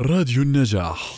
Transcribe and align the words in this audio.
راديو 0.00 0.42
النجاح. 0.42 1.14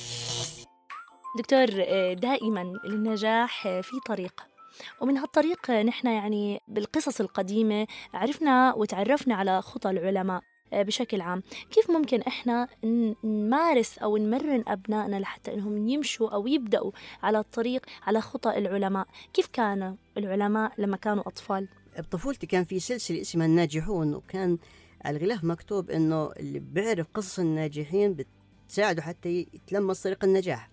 دكتور 1.39 1.67
آه، 1.79 2.13
دائما 2.13 2.73
النجاح 2.85 3.67
آه، 3.67 3.81
في 3.81 3.97
طريق. 4.07 4.47
ومن 5.01 5.17
هالطريق 5.17 5.71
آه، 5.71 5.83
نحن 5.83 6.07
يعني 6.07 6.61
بالقصص 6.69 7.21
القديمة 7.21 7.87
عرفنا 8.15 8.75
وتعرفنا 8.75 9.35
على 9.35 9.63
خطى 9.63 9.91
العلماء 9.91 10.43
بشكل 10.73 11.21
عام. 11.21 11.43
كيف 11.71 11.91
ممكن 11.91 12.21
إحنا 12.23 12.69
ن- 12.85 13.15
نمارس 13.25 13.99
أو 13.99 14.17
نمرن 14.17 14.65
أبنائنا 14.69 15.17
لحتى 15.21 15.55
إنهم 15.55 15.89
يمشوا 15.89 16.31
أو 16.31 16.47
يبدأوا 16.47 16.91
على 17.23 17.39
الطريق 17.39 17.87
على 18.03 18.21
خطى 18.21 18.59
العلماء؟ 18.59 19.07
كيف 19.33 19.47
كانوا 19.47 19.97
العلماء 20.19 20.73
لما 20.79 20.97
كانوا 20.97 21.29
أطفال؟ 21.29 21.69
بطفولتي 21.99 22.47
كان 22.47 22.65
في 22.65 22.81
سلسلة 22.81 23.21
اسمها 23.21 23.47
الناجحون 23.47 24.15
وكان 24.15 24.59
على 25.05 25.17
الغلاف 25.17 25.45
مكتوب 25.45 25.91
إنه 25.91 26.31
اللي 26.33 26.59
بيعرف 26.59 27.07
قصص 27.15 27.39
الناجحين 27.39 28.17
بتساعده 28.67 29.03
حتى 29.03 29.47
يتلمس 29.53 30.03
طريق 30.03 30.25
النجاح. 30.25 30.71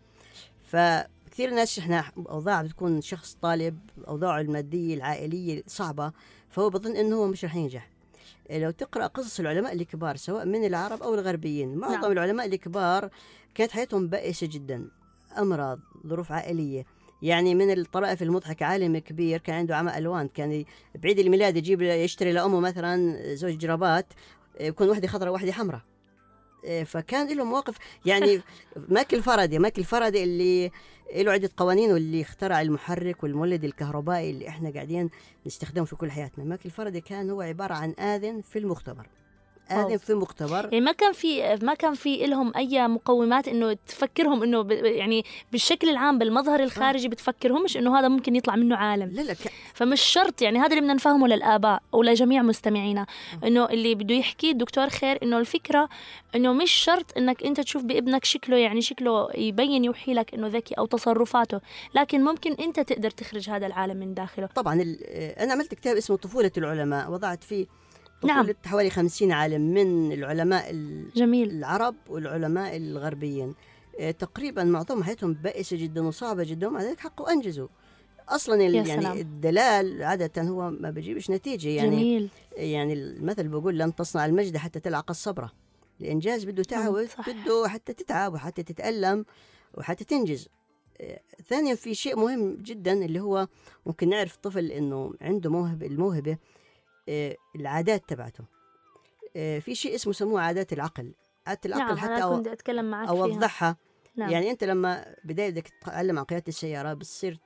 فكثير 0.64 1.50
ناس 1.50 1.80
إحنا 1.80 2.04
اوضاع 2.18 2.62
بتكون 2.62 3.02
شخص 3.02 3.38
طالب 3.42 3.80
اوضاعه 4.08 4.42
المادية 4.42 4.96
العائلية 4.96 5.64
صعبة 5.68 6.12
فهو 6.50 6.70
بظن 6.70 6.96
إنه 6.96 7.16
هو 7.16 7.28
مش 7.28 7.46
رح 7.46 7.56
ينجح. 7.56 7.90
لو 8.52 8.72
تقرأ 8.72 9.08
قصص 9.08 9.40
العلماء 9.40 9.74
الكبار 9.74 10.16
سواء 10.16 10.46
من 10.46 10.66
العرب 10.66 11.04
أو 11.04 11.14
الغربيين 11.14 11.76
معظم 11.76 12.02
نعم. 12.02 12.12
العلماء 12.12 12.46
الكبار 12.46 13.10
كانت 13.56 13.72
حياتهم 13.72 14.08
بائسة 14.08 14.48
جدا. 14.52 14.90
أمراض 15.38 15.80
ظروف 16.08 16.32
عائلية. 16.32 16.86
يعني 17.22 17.56
من 17.56 17.72
الطرائف 17.72 18.24
المضحكة 18.24 18.66
عالم 18.66 18.98
كبير 18.98 19.40
كان 19.40 19.56
عنده 19.56 19.78
عمى 19.78 19.98
ألوان. 19.98 20.28
كان 20.28 20.66
بعيد 20.96 21.20
الميلاد 21.20 21.58
يجيب 21.58 21.82
يشتري 21.82 22.32
لأمه 22.32 22.60
مثلا 22.60 23.18
زوج 23.36 23.58
جرابات 23.58 24.06
يكون 24.60 24.90
واحدة 24.90 25.08
خضراء 25.08 25.30
وواحدة 25.30 25.52
حمراء. 25.52 25.82
إيه، 25.82 25.93
فكان 26.86 27.38
له 27.38 27.44
مواقف. 27.44 27.78
يعني 28.06 28.42
ماكل 28.90 29.24
فردي 29.24 29.60
ماكل 29.60 29.84
فردي 29.84 30.24
اللي 30.24 30.72
له 31.16 31.32
عدة 31.32 31.50
قوانين 31.58 31.92
واللي 31.92 32.22
اخترع 32.22 32.62
المحرك 32.62 33.24
والمولد 33.24 33.64
الكهربائي 33.64 34.30
اللي 34.30 34.48
إحنا 34.48 34.70
قاعدين 34.74 35.10
نستخدمه 35.46 35.86
في 35.86 35.96
كل 35.96 36.12
حياتنا. 36.12 36.46
ماكل 36.46 36.70
فردي 36.70 37.02
كان 37.02 37.30
هو 37.30 37.42
عبارة 37.42 37.74
عن 37.74 37.92
آذن 38.00 38.42
في 38.42 38.60
المختبر. 38.60 39.08
آذن 39.72 39.98
في 39.98 40.14
مختبر. 40.14 40.64
يعني 40.64 40.82
ما 40.82 40.92
كان 40.92 41.12
في 41.14 41.56
ما 41.62 41.74
كان 41.74 41.94
في 41.94 42.28
لهم 42.28 42.52
أي 42.56 42.88
مقومات 42.88 43.48
إنه 43.48 43.74
تفكرهم 43.74 44.44
إنه 44.44 44.62
ب 44.62 44.72
يعني 44.72 45.24
بالشكل 45.52 45.90
العام 45.90 46.18
بالمظهر 46.18 46.64
الخارجي 46.64 47.08
بتفكرهمش 47.08 47.78
إنه 47.78 48.00
هذا 48.00 48.08
ممكن 48.08 48.36
يطلع 48.36 48.56
منه 48.56 48.76
عالم. 48.76 49.10
لا 49.10 49.22
لا 49.22 49.34
ك- 49.34 49.52
فمش 49.74 50.02
شرط 50.02 50.42
يعني 50.42 50.60
هذا 50.60 50.68
اللي 50.68 50.82
بدنا 50.82 50.94
نفهمه 50.94 51.28
للآباء 51.28 51.82
ولجميع 51.92 52.42
مستمعينا 52.42 53.06
إنه 53.44 53.66
اللي 53.66 53.96
بده 53.96 54.16
يحكي 54.16 54.52
الدكتور 54.52 54.90
خير 54.90 55.20
إنه 55.24 55.38
الفكرة 55.38 55.90
إنه 56.36 56.54
مش 56.54 56.72
شرط 56.72 57.18
إنك 57.18 57.44
أنت 57.44 57.60
تشوف 57.60 57.84
بابنك 57.84 58.26
شكله 58.26 58.58
يعني 58.58 58.82
شكله 58.82 59.28
يبين 59.36 59.84
يوحي 59.84 60.14
لك 60.14 60.34
إنه 60.34 60.48
ذكي 60.48 60.74
أو 60.76 60.86
تصرفاته 60.86 61.60
لكن 61.96 62.24
ممكن 62.24 62.52
أنت 62.54 62.80
تقدر 62.80 63.10
تخرج 63.12 63.50
هذا 63.50 63.68
العالم 63.68 63.98
من 63.98 64.14
داخله. 64.14 64.46
طبعا 64.56 64.96
آه، 65.06 65.44
أنا 65.44 65.54
عملت 65.54 65.74
كتاب 65.74 65.98
اسمه 65.98 66.16
طفولة 66.18 66.52
العلماء 66.58 67.12
وضعت 67.12 67.44
فيه 67.44 67.66
نعم. 68.26 68.42
طفولة 68.42 68.56
حوالي 68.66 68.90
خمسين 68.90 69.32
عالم 69.32 69.62
من 69.62 70.12
العلماء 70.12 70.70
ال- 70.72 71.10
جميل 71.16 71.50
العرب 71.50 71.96
والعلماء 72.10 72.78
الغربيين 72.78 73.54
آه، 74.00 74.12
تقريبا 74.12 74.64
معظم 74.64 75.04
حياتهم 75.04 75.34
بائسة 75.34 75.78
جدا 75.78 76.02
وصعبة 76.08 76.44
جدا 76.44 76.68
ومع 76.68 76.82
ذلك 76.82 77.00
حققوا 77.00 77.32
أنجزوا 77.32 77.68
ال- 78.68 78.76
يا 78.76 78.84
سلام. 78.84 79.02
يعني 79.02 79.22
الدلال 79.22 80.04
عادة 80.04 80.42
هو 80.42 80.70
ما 80.70 80.90
بيجيبش 80.90 81.30
نتيجة 81.32 81.70
يعني 81.70 81.90
جميل 81.96 82.30
يعني 82.54 82.94
المثل 82.94 83.48
بقول 83.48 83.78
لن 83.78 83.96
تصنع 83.96 84.26
المجد 84.26 84.58
حتى 84.58 84.80
تلعق 84.80 85.10
الصبرة 85.10 85.52
الإنجاز 86.02 86.44
بده 86.46 86.64
تعب 86.64 86.94
نعم، 86.96 87.08
صح. 87.08 87.30
بده 87.30 87.68
حتى 87.68 87.94
تتعب 87.94 88.34
وحتى 88.34 88.64
تتألم 88.64 89.26
وحتى 89.78 90.04
تنجز 90.04 90.48
آه، 91.02 91.20
ثانيا 91.50 91.76
في 91.76 91.96
شيء 91.96 92.16
مهم 92.20 92.56
جدا 92.62 92.94
اللي 93.06 93.20
هو 93.20 93.48
ممكن 93.86 94.10
نعرف 94.10 94.36
طفل 94.36 94.72
إنه 94.72 95.14
عنده 95.22 95.50
موهبة 95.50 95.86
الموهبة 95.88 96.38
العادات 97.56 98.10
تبعته. 98.10 98.44
آه، 99.36 99.60
في 99.60 99.76
شيء 99.76 99.96
اسمه 99.96 100.14
سموه 100.14 100.42
عادات 100.42 100.74
العقل. 100.74 101.14
عادات 101.48 101.66
العقل 101.66 101.86
نعم 101.86 101.98
حتى 101.98 102.24
أو 102.24 102.36
كنت 102.38 102.48
أتكلم 102.48 102.92
معك 102.92 103.08
فيها. 103.10 103.18
أوضحها. 103.22 103.78
نعم. 104.16 104.30
يعني 104.30 104.52
أنت 104.52 104.64
لما 104.64 105.16
بداية 105.24 105.50
بدك 105.50 105.68
تتعلم 105.68 106.20
عن 106.20 106.26
قيادة 106.26 106.44
السيارة 106.48 106.94
بتصير 106.94 107.40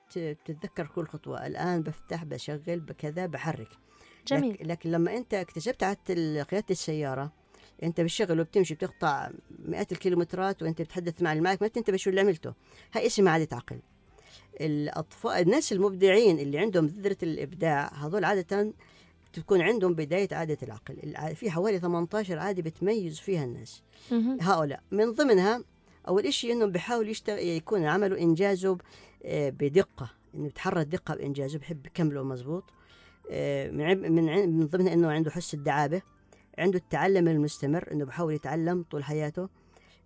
تتذكر 0.45 0.87
كل 0.87 1.07
خطوة. 1.07 1.47
الآن 1.47 1.83
بفتح 1.83 2.23
بشغل 2.23 2.79
بكذا 2.79 3.25
بحرك. 3.25 3.69
جميل. 4.27 4.53
لك 4.53 4.61
لكن 4.65 4.91
لما 4.91 5.17
أنت 5.17 5.33
اكتسبت 5.33 5.83
عادة 5.83 5.99
ال- 6.09 6.43
قيادة 6.43 6.65
السيارة 6.71 7.31
أنت 7.83 8.01
بالشغل 8.01 8.39
وبتمشي 8.39 8.73
بتقطع 8.73 9.29
مئات 9.59 9.91
الكيلومترات 9.91 10.63
وأنت 10.63 10.81
بتحدث 10.81 11.21
مع 11.21 11.33
معك 11.33 11.61
ما 11.61 11.67
بتنتبه 11.67 11.97
شو 11.97 12.09
اللي 12.09 12.21
عملته. 12.21 12.53
هاي 12.93 13.05
اسمها 13.05 13.33
عادة 13.33 13.55
عقل. 13.57 13.79
الأطفال 14.61 15.31
الناس 15.31 15.73
المبدعين 15.73 16.39
اللي 16.39 16.59
عندهم 16.59 16.85
ذرة 16.85 17.17
الإبداع 17.23 17.93
هذول 17.93 18.25
عادة 18.25 18.73
تكون 19.33 19.61
عندهم 19.61 19.93
بداية 19.93 20.27
عادة 20.31 20.57
العقل. 20.63 20.99
الع- 21.03 21.33
في 21.33 21.51
حوالي 21.51 21.79
18 21.79 22.39
عادة 22.39 22.61
بتميز 22.61 23.19
فيها 23.19 23.43
الناس. 23.43 23.83
هؤلاء. 24.41 24.79
من 24.91 25.11
ضمنها 25.13 25.63
أول 26.07 26.33
شيء 26.33 26.53
انه 26.53 26.65
بيحاول 26.65 27.09
يشتغل 27.09 27.39
يكون 27.39 27.85
عمله 27.85 28.17
انجازه 28.19 28.75
ب- 28.75 28.81
آه، 29.25 29.49
بدقة. 29.49 30.09
إنه 30.35 30.43
بيتحرى 30.43 30.81
الدقة 30.81 31.15
بإنجازه 31.15 31.59
بحب 31.59 31.85
يكمله 31.85 32.23
مزبوط. 32.23 32.63
آه، 33.31 33.69
من 33.71 34.11
من 34.11 34.49
من 34.59 34.67
ضمنها 34.67 34.93
إنه 34.93 35.11
عنده 35.11 35.31
حس 35.31 35.53
الدعابة. 35.53 36.01
عنده 36.57 36.77
التعلم 36.77 37.27
المستمر 37.27 37.91
إنه 37.91 38.05
بحاول 38.05 38.33
يتعلم 38.33 38.85
طول 38.91 39.03
حياته. 39.03 39.49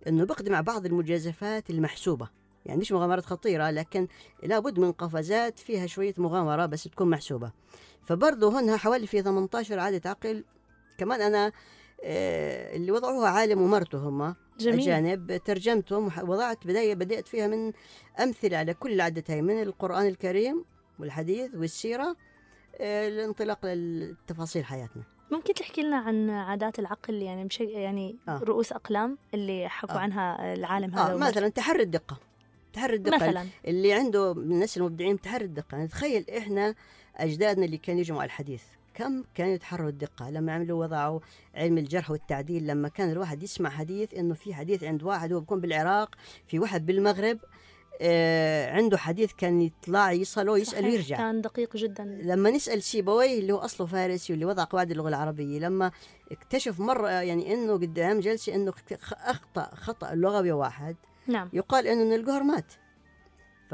إنه 0.08 0.24
بقدم 0.24 0.54
على 0.54 0.62
بعض 0.64 0.86
المجازفات 0.86 1.70
المحسوبة. 1.70 2.28
يعني 2.66 2.80
مش 2.80 2.92
مغامرات 2.92 3.24
خطيرة 3.26 3.70
لكن 3.70 4.08
لابد 4.42 4.78
من 4.78 4.92
قفزات 4.92 5.58
فيها 5.58 5.86
شوية 5.86 6.14
مغامرة 6.18 6.66
بس 6.66 6.84
تكون 6.84 7.10
محسوبة. 7.10 7.52
فبرضه 8.02 8.60
هنا 8.60 8.76
حوالي 8.76 9.06
في 9.06 9.22
18 9.22 9.78
عاده 9.78 10.10
عقل. 10.10 10.44
كمان 10.98 11.20
أنا 11.20 11.52
آه، 12.04 12.76
اللي 12.76 12.92
وضعوها 12.92 13.28
عالم 13.28 13.62
ومرته 13.62 13.98
هم. 13.98 14.34
جميل. 14.60 14.80
أجانب 14.80 15.36
ترجمتهم 15.44 16.10
وضعت 16.22 16.66
بداية 16.66 16.94
بدأت 16.94 17.28
فيها 17.28 17.46
من 17.46 17.72
أمثلة 18.20 18.56
على 18.56 18.74
كل 18.74 18.92
العادتين 18.92 19.44
من 19.44 19.62
القرآن 19.62 20.06
الكريم 20.06 20.64
والحديث 20.98 21.54
والسيرة 21.54 22.16
آه، 22.80 23.08
الانطلاق 23.08 23.58
لتفاصيل 23.64 24.64
حياتنا. 24.64 25.02
ممكن 25.30 25.54
تحكي 25.54 25.82
لنا 25.82 25.96
عن 25.96 26.30
عادات 26.30 26.78
العقل 26.78 27.14
يعني 27.14 27.44
بشيء 27.44 27.78
يعني 27.78 28.16
آه. 28.28 28.38
رؤوس 28.38 28.72
أقلام 28.72 29.18
اللي 29.34 29.68
حكوا 29.68 29.94
آه. 29.94 29.98
عنها 29.98 30.54
العالم 30.54 30.94
هذا 30.94 31.12
آه. 31.12 31.16
مثلا 31.16 31.48
تحري 31.48 31.82
الدقة 31.82 32.16
تحري 32.72 32.96
الدقة 32.96 33.16
مثلا. 33.16 33.46
اللي 33.66 33.92
عنده 33.92 34.34
من 34.34 34.52
الناس 34.52 34.76
المبدعين 34.76 35.20
تحري 35.20 35.44
الدقة 35.44 35.76
يعني 35.76 35.88
تخيل 35.88 36.30
إحنا 36.30 36.74
أجدادنا 37.16 37.64
اللي 37.64 37.78
كانوا 37.78 38.00
يجمعوا 38.00 38.24
الحديث. 38.24 38.62
كم 38.94 39.24
كانوا 39.34 39.52
يتحروا 39.52 39.88
الدقة 39.88 40.30
لما 40.30 40.52
عملوا 40.52 40.84
وضعوا 40.84 41.20
علم 41.54 41.78
الجرح 41.78 42.10
والتعديل 42.10 42.66
لما 42.66 42.88
كان 42.88 43.10
الواحد 43.10 43.42
يسمع 43.42 43.70
حديث 43.70 44.14
إنه 44.14 44.34
في 44.34 44.54
حديث 44.54 44.84
عند 44.84 45.02
واحد 45.02 45.32
هو 45.32 45.40
بيكون 45.40 45.60
بالعراق 45.60 46.14
في 46.46 46.58
واحد 46.58 46.86
بالمغرب 46.86 47.38
آه 48.00 48.70
عنده 48.70 48.98
حديث 48.98 49.32
كان 49.32 49.60
يطلع 49.60 50.12
يصله 50.12 50.58
يسأل 50.58 50.84
ويرجع. 50.84 51.16
كان 51.16 51.40
دقيق 51.40 51.76
جدا. 51.76 52.04
لما 52.04 52.50
نسأل 52.50 52.82
سيبويه 52.82 53.40
اللي 53.40 53.52
هو 53.52 53.58
أصله 53.58 53.86
فارسي 53.86 54.32
واللي 54.32 54.44
وضع 54.46 54.64
قواعد 54.64 54.90
اللغة 54.90 55.08
العربية 55.08 55.58
لما 55.58 55.90
اكتشف 56.32 56.80
مرة 56.80 57.08
يعني 57.08 57.54
إنه 57.54 57.72
قدام 57.72 58.20
جلسة 58.20 58.54
إنه 58.54 58.72
أخطأ 59.12 59.70
خطأ 59.74 60.14
لغوي 60.14 60.52
واحد 60.52 60.96
نعم. 61.26 61.48
يقال 61.52 61.86
إنه 61.86 62.04
من 62.04 62.12
الجوهر 62.12 62.42
مات. 62.42 62.72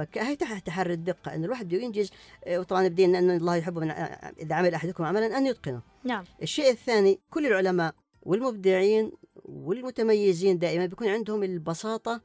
فهي 0.05 0.37
تحري 0.37 0.93
الدقة 0.93 1.35
إنه 1.35 1.45
الواحد 1.45 1.69
بده 1.69 1.77
ينجز 1.77 2.11
آه، 2.45 2.59
وطبعا 2.59 2.89
بدينا 2.89 3.19
ان 3.19 3.31
الله 3.31 3.57
يحب 3.57 3.79
من 3.79 3.91
آه، 3.91 4.33
إذا 4.39 4.55
عمل 4.55 4.75
أحدكم 4.75 5.05
عملا 5.05 5.39
أن 5.39 5.47
يتقنه. 5.47 5.83
نعم. 6.05 6.25
الشيء 6.43 6.71
الثاني 6.71 7.21
كل 7.31 7.47
العلماء 7.47 7.95
والمبدعين 8.23 9.13
والمتميزين 9.45 10.59
دائما 10.59 10.87
بيكون 10.87 11.09
عندهم 11.09 11.43
البساطة 11.43 12.21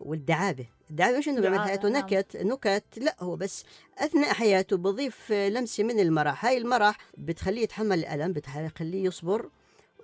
والدعابة. 0.00 0.66
الدعابة 0.90 1.18
مش 1.18 1.28
إنه 1.28 1.40
بيعمل 1.40 1.60
حياته 1.60 1.88
نعم. 1.88 2.02
نكت 2.02 2.36
نكت 2.36 2.84
لا 2.96 3.16
هو 3.20 3.36
بس 3.36 3.64
أثناء 3.98 4.32
حياته 4.32 4.76
بضيف 4.76 5.32
لمسة 5.32 5.84
من 5.84 6.00
المرح. 6.00 6.44
هاي 6.44 6.58
المرح 6.58 6.98
بتخليه 7.18 7.62
يتحمل 7.62 7.98
الألم 7.98 8.32
بتخليه 8.32 9.04
يصبر 9.04 9.50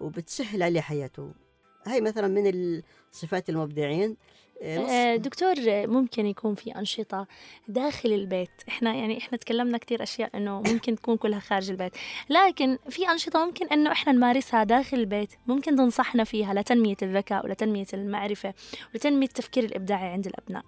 وبتسهل 0.01 0.63
عليه 0.63 0.81
حياته. 0.81 1.44
هاي 1.87 2.01
مثلا 2.01 2.29
من 2.29 2.83
الصفات 3.13 3.51
المبدعين. 3.51 4.17
آه، 4.63 4.79
آه، 4.79 5.17
دكتور 5.17 5.55
آه، 5.69 5.87
ممكن 5.87 6.27
يكون 6.27 6.55
في 6.55 6.71
أنشطة 6.71 7.27
داخل 7.69 8.13
البيت. 8.13 8.51
إحنا 8.69 8.95
يعني 8.95 9.19
إحنا 9.19 9.39
تكلمنا 9.39 9.79
كتير 9.79 10.03
أشياء 10.03 10.37
إنه 10.37 10.61
ممكن 10.61 10.97
تكون 10.97 11.17
كلها 11.17 11.41
خارج 11.41 11.71
البيت. 11.71 11.93
لكن 12.31 12.79
في 12.89 13.09
أنشطة 13.09 13.45
ممكن 13.45 13.67
إنه 13.67 13.93
إحنا 13.93 14.13
نمارسها 14.13 14.65
داخل 14.65 14.97
البيت. 14.97 15.31
ممكن 15.47 15.77
تنصحنا 15.77 16.25
فيها 16.25 16.55
لتنمية 16.55 16.97
الذكاء 17.03 17.45
ولتنمية 17.45 17.87
المعرفة 17.95 18.55
ولتنمية 18.95 19.27
التفكير 19.27 19.65
الإبداعي 19.65 20.09
عند 20.09 20.27
الأبناء. 20.27 20.65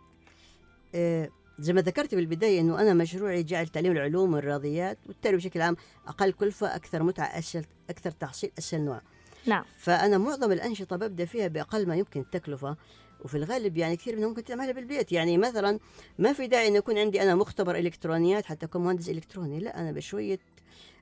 زي 1.58 1.72
ما 1.72 1.80
ذكرت 1.80 2.14
بالبداية 2.14 2.60
أنه 2.60 2.80
أنا 2.80 2.94
مشروعي 2.94 3.42
جعل 3.42 3.68
تعليم 3.68 3.92
العلوم 3.92 4.34
والرياضيات 4.34 4.98
والتربية 5.06 5.36
بشكل 5.36 5.60
عام 5.60 5.76
أقل 6.06 6.32
كلفة 6.32 6.76
أكثر 6.76 7.02
متعة 7.02 7.38
أسهل 7.38 7.64
أكثر 7.90 8.10
تحصيل 8.10 8.50
أسهل 8.58 8.80
نوع. 8.80 9.00
نعم. 9.46 9.64
فأنا 9.78 10.18
معظم 10.18 10.52
الأنشطة 10.52 10.96
ببدأ 10.96 11.24
فيها 11.24 11.48
بأقل 11.48 11.88
ما 11.88 11.96
يمكن 11.96 12.20
التكلفة 12.20 12.76
وفي 13.20 13.36
الغالب 13.36 13.76
يعني 13.76 13.96
كثير 13.96 14.16
منهم 14.16 14.28
ممكن 14.28 14.44
تعملها 14.44 14.72
بالبيت. 14.72 15.12
يعني 15.12 15.38
مثلا 15.38 15.78
ما 16.18 16.32
في 16.32 16.46
داعي 16.46 16.68
إنه 16.68 16.76
يكون 16.76 16.98
عندي 16.98 17.22
أنا 17.22 17.34
مختبر 17.34 17.76
إلكترونيات 17.76 18.44
حتى 18.44 18.66
أكون 18.66 18.84
مهندس 18.84 19.08
إلكتروني. 19.08 19.58
لا 19.58 19.80
أنا 19.80 19.92
بشوية 19.92 20.38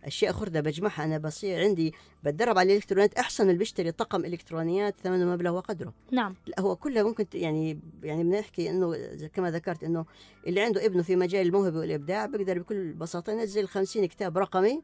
أشياء 0.05 0.33
خردة 0.33 0.61
بجمعها. 0.61 1.05
أنا 1.05 1.19
بصير 1.19 1.61
عندي 1.61 1.95
بتدرب 2.25 2.59
على 2.59 2.73
الإلكترونيات 2.73 3.15
أحسن 3.15 3.45
اللي 3.45 3.59
بيشتري 3.59 3.93
طقم 3.93 4.25
إلكترونيات 4.25 4.95
ثمنه 5.01 5.25
مبلغ 5.25 5.57
وقدره. 5.57 5.93
نعم. 6.11 6.35
لا 6.47 6.61
هو 6.61 6.77
كلها 6.77 7.03
ممكن 7.03 7.27
يعني 7.35 7.79
يعني 8.03 8.25
بنحكي 8.25 8.71
إنه 8.71 8.97
كما 9.35 9.51
ذكرت 9.51 9.85
إنه 9.85 10.05
اللي 10.47 10.61
عنده 10.61 10.87
ابنه 10.87 11.03
في 11.03 11.17
مجال 11.17 11.47
الموهبه 11.47 11.79
والإبداع 11.79 12.27
بيقدر 12.27 12.59
بكل 12.59 12.93
بساطة 12.93 13.33
ينزل 13.33 13.69
50 13.69 14.07
كتاب 14.07 14.39
رقمي 14.39 14.83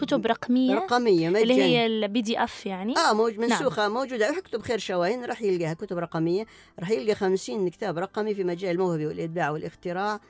كتب 0.00 0.26
رقمية 0.26 0.74
رقمية 0.74 1.28
اللي 1.28 1.44
مجاني 1.44 1.62
هي 1.62 1.86
ال 1.86 2.22
PDF 2.22 2.66
يعني. 2.66 2.96
آه 2.96 3.12
موج 3.12 3.38
منسوخة 3.38 3.88
موجودة. 3.88 4.28
يكتب 4.38 4.62
خير 4.62 4.78
شواهين 4.78 5.24
راح 5.24 5.42
يلقاها 5.42 5.74
كتب 5.74 5.98
رقمية. 5.98 6.46
راح 6.78 6.90
يلقى 6.90 7.14
50 7.14 7.68
كتاب 7.68 7.98
رقمي 7.98 8.34
في 8.34 8.44
مجال 8.44 8.70
الموهبه 8.70 9.06
والابداع 9.06 9.50
والإختراع. 9.50 10.20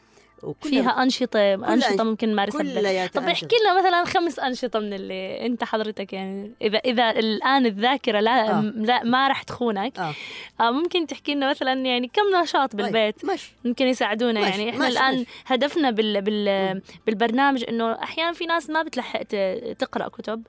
وكلها 0.43 0.71
فيها 0.71 1.03
أنشطة 1.03 1.55
أنشطة 1.55 1.97
أنش- 1.97 2.01
ممكن 2.01 2.29
نمارسها 2.29 2.59
بالبيت. 2.59 2.79
كلها 2.81 3.07
طب 3.07 3.23
احكي 3.23 3.57
لنا 3.63 3.79
مثلا 3.81 4.05
خمس 4.05 4.39
أنشطة 4.39 4.79
من 4.79 4.93
اللي 4.93 5.47
أنت 5.47 5.65
حضرتك 5.65 6.13
يعني 6.13 6.53
إذا 6.63 6.79
إذا 6.79 7.11
الآن 7.11 7.67
الذاكرة 7.67 8.21
لا, 8.21 8.59
آه. 8.59 8.61
لا 8.61 9.05
ما 9.05 9.29
راح 9.29 9.43
تخونك 9.43 9.99
آه 9.99 10.15
آه 10.61 10.71
ممكن 10.71 11.07
تحكي 11.07 11.35
لنا 11.35 11.51
مثلا 11.51 11.73
يعني 11.73 12.09
كم 12.09 12.43
نشاط 12.43 12.77
بالبيت 12.77 13.21
طيب 13.21 13.27
ماشي 13.31 13.53
ممكن 13.65 13.87
يساعدونا 13.87 14.41
ماشي، 14.41 14.51
يعني 14.59 14.71
إحنا 14.71 14.81
ماشي، 14.85 14.93
الآن 14.99 15.17
ماشي. 15.17 15.27
هدفنا 15.47 15.91
بال 15.91 16.23
بال. 16.23 16.81
بالبرنامج 17.07 17.65
إنه 17.69 17.93
أحيانا 17.93 18.33
في 18.33 18.47
ناس 18.47 18.71
ما 18.71 18.83
بتلحق 18.83 19.23
ت- 19.23 19.77
تقرأ 19.79 20.09
كتب. 20.09 20.43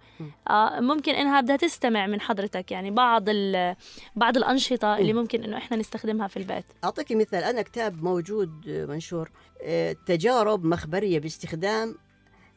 آه 0.49 0.79
ممكن 0.79 1.11
إنها 1.15 1.41
بدها 1.41 1.55
تستمع 1.55 2.07
من 2.07 2.21
حضرتك 2.21 2.71
يعني 2.71 2.91
بعض 2.91 3.23
ال 3.29 3.75
بعض 4.15 4.37
الأنشطة 4.37 4.97
اللي 4.97 5.13
مم. 5.13 5.19
ممكن 5.19 5.43
إنه 5.43 5.57
إحنا 5.57 5.77
نستخدمها 5.77 6.27
في 6.27 6.37
البيت 6.37 6.65
أعطيك 6.83 7.11
مثال 7.11 7.43
أنا 7.43 7.61
كتاب 7.61 8.03
موجود 8.03 8.49
آه، 8.69 8.85
منشور 8.85 9.29
آه، 9.63 9.76
تجارب 10.05 10.65
مخبرية 10.65 11.19
باستخدام 11.19 11.95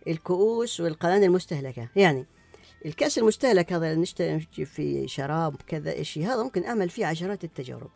الكؤوس 0.08 0.80
والقناة 0.80 1.26
المستهلكة. 1.26 1.88
يعني 1.96 2.26
الكأس 2.86 3.18
المستهلك 3.18 3.72
هذا 3.72 3.90
اللي 3.90 4.02
نشتري 4.02 4.40
فيه 4.64 5.06
شراب 5.06 5.56
كذا 5.66 6.02
شيء 6.02 6.26
هذا 6.26 6.42
ممكن 6.42 6.64
أعمل 6.64 6.88
فيه 6.90 7.06
عشرات 7.06 7.44
التجارب. 7.44 7.90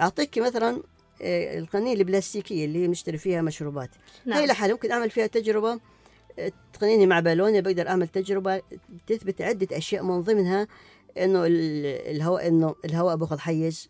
أعطيك 0.00 0.38
مثلا 0.38 0.82
آه، 1.22 1.58
القنينه 1.58 1.92
البلاستيكية 1.92 2.64
اللي 2.64 2.88
نشتري 2.88 3.18
فيها 3.18 3.42
مشروبات. 3.42 3.90
هي 4.26 4.30
نعم 4.30 4.44
لحالها 4.44 4.74
ممكن 4.74 4.92
أعمل 4.92 5.10
فيها 5.10 5.26
تجربة 5.26 5.80
آه، 6.38 6.52
تقنيني 6.72 7.06
مع 7.06 7.20
بالونة 7.20 7.60
بقدر 7.60 7.88
أعمل 7.88 8.08
تجربة 8.08 8.62
تثبت 9.06 9.42
عدة 9.42 9.76
أشياء 9.76 10.02
من 10.04 10.20
ضمنها 10.22 10.66
إنه 11.18 11.46
ال- 11.46 12.16
الهواء 12.16 12.48
إنه 12.48 12.74
الهواء 12.84 13.16
باخذ 13.16 13.38
حيز. 13.38 13.88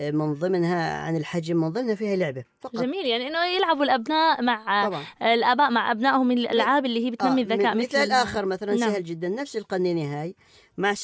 من 0.00 0.34
ضمنها 0.34 0.98
عن 1.02 1.16
الحجم 1.16 1.56
من 1.56 1.68
ضمنها 1.68 1.94
فيها 1.94 2.16
لعبة 2.16 2.44
فقط. 2.60 2.76
جميل 2.76 3.06
يعني 3.06 3.28
إنه 3.28 3.44
يلعبوا 3.44 3.84
الأبناء 3.84 4.42
مع 4.42 4.88
طبعا. 4.88 5.02
الآباء 5.22 5.70
مع 5.70 5.90
أبنائهم 5.92 6.30
الألعاب 6.30 6.86
اللي 6.86 7.06
هي 7.06 7.10
بتنمي 7.10 7.40
آه، 7.40 7.44
الذكاء 7.44 7.74
مثل 7.76 7.98
ال- 7.98 8.02
الآخر 8.02 8.46
مثلا 8.46 8.74
نعم. 8.74 8.90
سهل 8.92 9.04
جدا 9.04 9.28
نفس 9.28 9.56
القنينة 9.56 10.22
هاي. 10.22 10.34
مع 10.78 10.94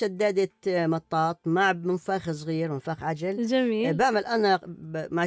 آه، 0.68 0.86
مطاط 0.86 1.40
مع 1.46 1.72
منفاخ 1.72 2.30
صغير 2.30 2.72
منفاخ 2.72 3.02
عجل. 3.02 3.46
جميل. 3.46 3.94
بعمل 3.94 4.26
أنا 4.26 4.60
ب- 4.66 5.08
مع 5.10 5.26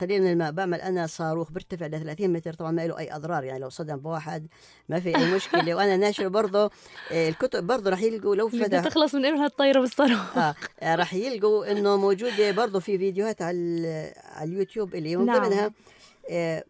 قليل 0.00 0.22
من 0.22 0.32
الماء 0.32 0.52
بعمل 0.52 0.80
أنا 0.80 1.06
صاروخ 1.06 1.52
بيرتفع 1.52 1.86
ل 1.86 1.90
30 1.90 2.32
متر. 2.32 2.52
طبعا 2.54 2.70
ما 2.70 2.86
له 2.86 2.98
أي 2.98 3.14
أضرار 3.16 3.44
يعني 3.44 3.58
لو 3.60 3.68
صدم 3.68 3.96
بواحد 3.96 4.46
ما 4.88 5.00
في 5.00 5.16
أي 5.16 5.34
مشكلة. 5.34 5.74
وأنا 5.74 5.96
ناشر 5.96 6.28
برضه 6.28 6.70
آه، 7.12 7.28
الكتب 7.28 7.66
برضه 7.66 7.90
راح 7.90 8.02
يلقوا 8.02 8.36
لو 8.36 8.48
فتح 8.48 8.80
تخلص 8.84 9.14
من 9.14 9.24
ابنها 9.26 9.46
الطايره 9.46 9.80
بالصاروخ. 9.80 10.38
آه 10.38 10.54
راح 10.94 11.14
يلقوا 11.14 11.72
إنه 11.72 11.96
موجودة 11.96 12.50
برضه 12.50 12.80
في 12.80 12.98
فيديوهات 12.98 13.42
على 13.42 14.12
على 14.24 14.50
اليوتيوب 14.50 14.94
اللي 14.94 15.16
من 15.16 15.26
نعم. 15.26 15.42
ضمنها. 15.44 15.70
آه 16.30 16.64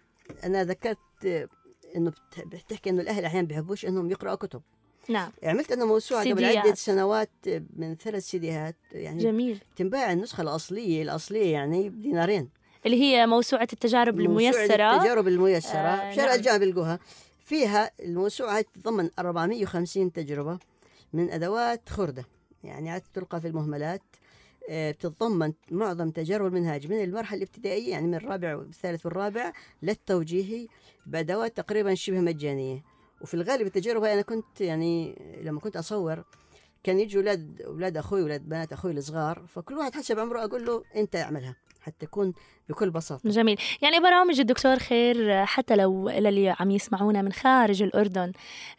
أنا 0.44 0.64
ذكرت 0.64 0.98
آه، 1.26 1.48
إنه 1.96 2.10
بت- 2.10 2.46
بتحكي 2.46 2.90
إنه 2.90 3.02
الأهل 3.02 3.24
أحيانا 3.24 3.46
بيحبوش 3.48 3.86
إنهم 3.86 4.10
يقرأوا 4.10 4.34
كتب. 4.36 4.62
نعم. 5.08 5.30
عملت 5.42 5.72
أنا 5.72 5.84
موسوعة 5.84 6.30
قبل. 6.30 6.44
عدة 6.44 6.74
سنوات 6.74 7.30
من 7.76 7.96
ثلاث 7.96 8.22
سيديات 8.22 8.76
يعني 8.92 9.22
جميل. 9.22 9.60
تنباع 9.76 10.12
النسخة 10.12 10.42
الأصلية 10.42 11.02
الأصلية 11.02 11.52
يعني 11.52 11.88
بدينارين 11.88 12.48
اللي 12.86 13.02
هي 13.02 13.26
موسوعة 13.26 13.68
التجارب 13.72 14.14
موسوعة 14.20 14.52
الميسرة. 14.52 14.96
التجارب 14.96 15.28
الميسرة. 15.28 15.78
آه، 15.78 16.10
آه 16.10 16.14
شارع 16.14 16.26
نعم. 16.28 16.36
الجامعة 16.38 16.58
بيلقوها 16.58 16.98
فيها 17.44 17.90
الموسوعة 18.00 18.56
هاي 18.56 18.62
تتضمن 18.62 19.10
450 19.18 20.12
تجربة 20.12 20.58
من 21.12 21.30
أدوات 21.30 21.88
خردة. 21.88 22.24
يعني 22.64 22.90
عاد 22.90 23.02
تلقى 23.14 23.40
في 23.40 23.48
المهملات 23.48 24.02
آه، 24.70 24.90
بتتضمن 24.90 25.52
معظم 25.70 26.10
تجارب 26.10 26.46
المنهاج 26.46 26.86
من 26.86 27.02
المرحلة 27.04 27.36
الابتدائية 27.38 27.90
يعني 27.90 28.06
من 28.06 28.14
الرابع 28.14 28.56
والثالث 28.56 29.06
والرابع 29.06 29.52
للتوجيهي 29.82 30.66
بأدوات 31.06 31.56
تقريبا 31.56 31.94
شبه 31.94 32.20
مجانية. 32.20 32.82
وفي 33.20 33.34
الغالب 33.34 33.66
التجارب 33.66 34.02
هاي 34.02 34.14
أنا 34.14 34.22
كنت 34.22 34.60
يعني 34.60 35.18
لما 35.42 35.60
كنت 35.60 35.76
أصور 35.76 36.24
كان 36.82 37.00
يجوا 37.00 37.22
أولاد 37.22 37.62
أولاد 37.62 37.96
أخوي 37.96 38.22
أولاد 38.22 38.48
بنات 38.48 38.72
أخوي 38.72 38.92
الصغار 38.92 39.46
فكل 39.48 39.74
واحد 39.74 39.94
حسب 39.94 40.18
عمره 40.18 40.44
أقول 40.44 40.66
له 40.66 40.82
أنت 40.96 41.16
اعملها. 41.16 41.56
حتى 41.88 42.06
تكون 42.06 42.32
بكل 42.68 42.90
بساطة. 42.90 43.30
جميل. 43.30 43.58
يعني 43.82 44.00
برامج 44.00 44.40
الدكتور 44.40 44.78
خير 44.78 45.44
حتى 45.44 45.76
لو 45.76 46.08
للي 46.08 46.54
عم 46.60 46.70
يسمعونا 46.70 47.22
من 47.22 47.32
خارج 47.32 47.82
الأردن 47.82 48.32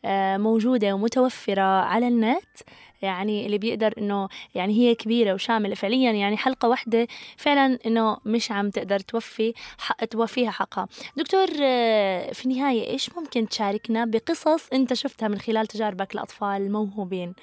آه، 0.05 0.37
موجودة 0.37 0.93
ومتوفرة 0.93 1.61
على 1.61 2.07
النت. 2.07 2.57
يعني 3.01 3.45
اللي 3.45 3.57
بيقدر 3.57 3.93
إنه 3.97 4.29
يعني 4.55 4.73
هي 4.73 4.95
كبيرة 4.95 5.33
وشاملة. 5.33 5.75
فعليا 5.75 6.11
يعني 6.11 6.37
حلقة 6.37 6.69
واحدة 6.69 7.07
فعلا 7.37 7.79
إنه 7.85 8.17
مش 8.25 8.51
عم 8.51 8.69
تقدر 8.69 8.99
توفي 8.99 9.53
حق 9.77 10.05
توفيها 10.05 10.51
حقها. 10.51 10.87
دكتور 11.17 11.47
آه، 11.61 12.31
في 12.31 12.45
النهاية 12.45 12.87
إيش 12.87 13.09
ممكن 13.17 13.49
تشاركنا 13.49 14.05
بقصص 14.05 14.67
أنت 14.73 14.93
شفتها 14.93 15.27
من 15.27 15.39
خلال 15.39 15.67
تجاربك 15.67 16.15
لاطفال 16.15 16.61
الموهوبين؟ 16.61 17.33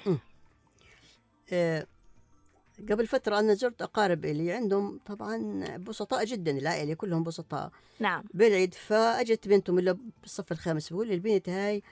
آه، 1.53 1.85
قبل 2.91 3.07
فترة 3.07 3.39
أنا 3.39 3.53
زرت 3.53 3.81
أقارب 3.81 4.25
إلي 4.25 4.51
عندهم 4.51 4.99
طبعا 5.05 5.65
بسطاء 5.77 6.25
جدا 6.25 6.57
العائلة 6.57 6.93
كلهم 6.93 7.23
بسطاء 7.23 7.71
نعم 7.99 8.23
بالعيد 8.33 8.73
فأجت 8.73 9.47
بنتهم 9.47 9.79
اللي 9.79 9.97
بالصف 10.21 10.51
الخامس 10.51 10.93
بقول 10.93 11.11
البنت 11.11 11.49
هاي 11.49 11.83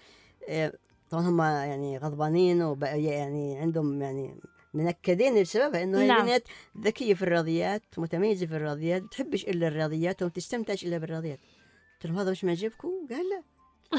آه، 0.49 0.73
طبعا 1.09 1.29
هم 1.29 1.41
يعني 1.41 1.97
غضبانين 1.97 2.61
وبقى 2.63 3.03
يعني 3.03 3.57
عندهم 3.57 4.01
يعني 4.01 4.35
منكدين 4.73 5.41
بسببها 5.41 5.83
إنه 5.83 5.99
هي 5.99 6.07
نعم. 6.07 6.25
بنت 6.25 6.43
ذكية 6.77 7.13
في 7.13 7.21
الرياضيات 7.21 7.81
متميزة 7.97 8.45
في 8.45 8.55
الرياضيات 8.55 9.01
بتحبش 9.01 9.43
إلا 9.43 9.67
الرياضيات 9.67 10.21
وما 10.21 10.29
بتستمتعش 10.29 10.83
إلا 10.83 10.97
بالرياضيات 10.97 11.39
قلت 11.93 12.05
لهم 12.05 12.19
هذا 12.19 12.31
مش 12.31 12.43
معجبكم؟ 12.43 12.91
قال 13.09 13.29
لا 13.29 13.43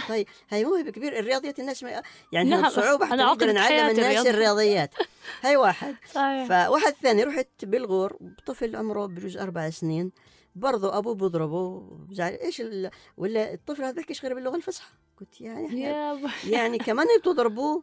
طيب 0.08 0.26
هاي 0.48 0.64
موهبه 0.64 0.90
كبيره 0.90 1.18
الرياضيات 1.18 1.58
الناس 1.58 1.82
ما 1.82 2.02
يعني 2.32 2.50
نعم. 2.50 2.70
صعوبه 2.70 3.06
حتى 3.06 3.16
نقدر 3.16 3.52
نعلم 3.52 3.90
الناس. 3.90 4.26
الرياضيات 4.26 4.94
هاي 5.42 5.56
واحد 5.56 5.96
صحيح 6.14 6.48
فواحد 6.48 6.94
ثاني 7.02 7.24
رحت 7.24 7.64
بالغور 7.64 8.18
طفل 8.46 8.76
عمره 8.76 9.06
بجوز 9.06 9.36
أربع 9.36 9.70
سنين 9.70 10.12
برضه 10.54 10.98
أبوه 10.98 11.14
بضربه 11.14 11.80
بزعل 11.80 12.32
إيش 12.32 12.60
ال... 12.60 12.90
ولا 13.16 13.54
الطفل 13.54 13.82
هذا 13.82 13.92
بيحكيش 13.92 14.22
غير 14.22 14.34
باللغة 14.34 14.56
الفصحى 14.56 14.88
قلت 15.20 15.40
يعني 15.40 15.80
يا. 15.80 16.20
يعني 16.46 16.78
كمان 16.78 17.06
بتضربوه 17.20 17.82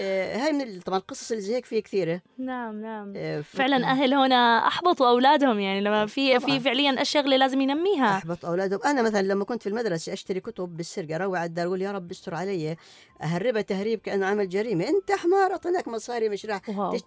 هاي 0.00 0.52
من 0.52 0.80
طبعا 0.80 0.98
القصص 0.98 1.30
اللي 1.30 1.42
زي 1.42 1.54
هيك 1.54 1.64
في 1.66 1.80
كثيرة. 1.80 2.20
نعم 2.38 2.82
نعم. 2.82 3.12
آه 3.16 3.40
ف- 3.40 3.56
فعلا 3.56 3.76
أهل 3.90 4.14
هنا 4.14 4.66
أحبطوا 4.66 5.08
أولادهم 5.08 5.60
يعني 5.60 5.80
لما 5.80 6.06
في. 6.06 6.40
في 6.40 6.60
فعليا 6.60 7.00
الشغله 7.00 7.36
لازم 7.36 7.60
ينميها. 7.60 8.16
أحبط 8.16 8.44
أولادهم. 8.44 8.80
أنا 8.84 9.02
مثلا 9.02 9.22
لما 9.22 9.44
كنت 9.44 9.62
في 9.62 9.68
المدرسة 9.68 10.12
أشتري 10.12 10.40
كتب 10.40 10.76
بالسرقة 10.76 11.16
أروح 11.16 11.38
على 11.38 11.48
الدار 11.48 11.66
أقول 11.66 11.82
يا 11.82 11.92
رب 11.92 12.10
استر 12.10 12.34
علي 12.34 12.76
أهربها 13.22 13.62
تهريب 13.62 14.00
كأنه 14.00 14.26
عمل 14.26 14.48
جريمة. 14.48 14.88
أنت 14.88 15.12
حمار 15.12 15.50
أعطيناك 15.52 15.88
مصاري 15.88 16.28
مش 16.28 16.46
راح 16.46 16.58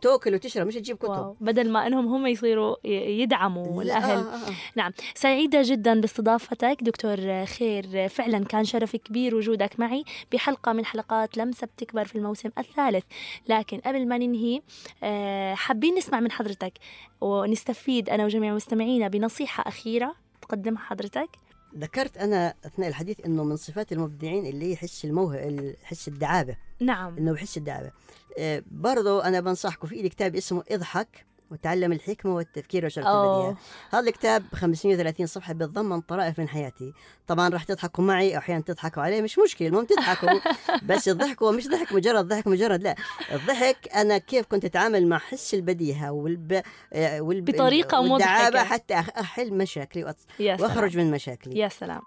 تأكل 0.01 0.33
وتشرب 0.33 0.67
مش 0.67 0.75
تجيب 0.75 0.97
كتب. 0.97 1.09
واو. 1.09 1.35
بدل 1.41 1.69
ما 1.71 1.87
إنهم 1.87 2.07
هم 2.07 2.27
يصيروا 2.27 2.75
يدعموا 2.87 3.83
لا، 3.83 3.97
الأهل. 3.97 4.17
آه، 4.17 4.33
آه. 4.35 4.53
نعم. 4.75 4.91
سعيدة 5.15 5.61
جدا 5.65 6.01
باستضافتك. 6.01 6.77
دكتور 6.81 7.45
خير 7.45 8.07
فعلا 8.09 8.45
كان 8.45 8.63
شرف 8.65 8.95
كبير 8.95 9.35
وجودك 9.35 9.79
معي. 9.79 10.03
بحلقة 10.31 10.73
من 10.73 10.85
حلقات 10.85 11.37
لمسة 11.37 11.67
بتكبر 11.67 12.05
في 12.05 12.15
الموسم 12.15 12.49
الثالث. 12.69 13.03
لكن 13.47 13.79
قبل 13.79 14.07
ما 14.07 14.17
ننهي 14.17 14.61
آه، 15.03 15.53
حابين 15.53 15.95
نسمع 15.95 16.19
من 16.19 16.31
حضرتك 16.31 16.73
ونستفيد 17.21 18.09
أنا 18.09 18.25
وجميع 18.25 18.53
مستمعينا 18.53 19.07
بنصيحة 19.07 19.63
أخيرة 19.67 20.15
تقدمها 20.41 20.81
حضرتك. 20.81 21.29
ذكرت 21.77 22.17
أنا 22.17 22.53
أثناء 22.65 22.89
الحديث 22.89 23.25
إنه 23.25 23.43
من 23.43 23.55
صفات 23.55 23.91
المبدعين 23.91 24.45
اللي 24.45 24.71
يحس 24.71 25.05
الموهبه 25.05 25.75
يحس 25.83 26.07
الدعابة. 26.07 26.57
نعم. 26.79 27.17
إنه 27.17 27.33
بحس 27.33 27.57
الدعابة. 27.57 27.91
آه 28.37 28.63
برضو 28.71 29.19
أنا 29.19 29.39
بنصحكم 29.39 29.87
في 29.87 30.09
كتاب 30.09 30.35
اسمه 30.35 30.63
إضحك. 30.71 31.28
وتعلم 31.51 31.91
الحكمة 31.91 32.35
والتفكير 32.35 32.85
وشرط. 32.85 33.05
البديهة. 33.07 33.57
هذا 33.91 34.09
الكتاب 34.09 34.43
530 34.55 35.25
صفحة 35.25 35.53
بيتضمن 35.53 36.01
طرائف 36.01 36.39
من 36.39 36.49
حياتي. 36.49 36.93
طبعا 37.27 37.49
راح 37.49 37.63
تضحكوا 37.63 38.03
معي 38.03 38.33
أو 38.33 38.37
أحيانا 38.37 38.61
تضحكوا 38.61 39.03
علي 39.03 39.21
مش 39.21 39.39
مشكلة 39.39 39.67
المهم 39.67 39.85
تضحكوا. 39.85 40.29
بس 40.89 41.07
الضحك 41.09 41.41
هو 41.43 41.51
مش 41.51 41.67
ضحك 41.67 41.93
مجرد 41.93 42.27
ضحك 42.27 42.47
مجرد 42.47 42.83
لا. 42.83 42.95
الضحك 43.31 43.89
أنا 43.95 44.17
كيف 44.17 44.45
كنت 44.45 44.65
أتعامل 44.65 45.07
مع 45.07 45.17
حس 45.17 45.53
البديهة 45.53 46.11
والب... 46.11 46.61
والب... 46.95 47.45
بطريقة 47.51 48.01
مضحكة. 48.01 48.63
حتى 48.63 49.01
أح- 49.01 49.17
أحل 49.19 49.53
مشاكلي 49.53 50.13
وأخرج 50.39 50.97
من 50.97 51.11
مشاكلي. 51.11 51.59
يا 51.59 51.67
سلام. 51.67 52.01